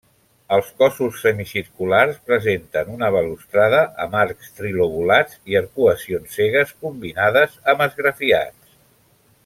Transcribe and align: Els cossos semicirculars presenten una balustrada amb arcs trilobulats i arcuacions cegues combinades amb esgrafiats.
Els 0.55 0.69
cossos 0.77 1.17
semicirculars 1.25 2.15
presenten 2.29 2.89
una 2.95 3.11
balustrada 3.17 3.83
amb 4.05 4.17
arcs 4.23 4.49
trilobulats 4.61 5.39
i 5.53 5.61
arcuacions 5.61 6.35
cegues 6.41 6.73
combinades 6.87 7.57
amb 7.75 7.87
esgrafiats. 7.89 8.77